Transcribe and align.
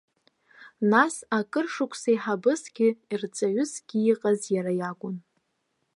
Нас 0.91 1.15
акыр 1.37 1.65
шықәса 1.73 2.09
еиҳабысгьы, 2.11 2.89
рҵаҩысгьы 3.19 3.97
иҟаз 4.11 4.39
иара 4.55 4.71
иакәын. 4.79 5.15